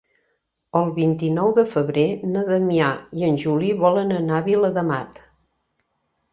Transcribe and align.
El 0.79 0.87
vint-i-nou 0.95 1.51
de 1.57 1.65
febrer 1.75 2.07
na 2.33 2.43
Damià 2.49 2.89
i 3.21 3.29
en 3.29 3.39
Juli 3.47 3.71
volen 3.85 4.17
anar 4.19 4.41
a 4.43 4.49
Viladamat. 4.51 5.25